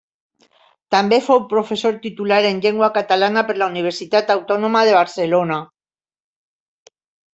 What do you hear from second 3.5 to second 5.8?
per la Universitat Autònoma de Barcelona.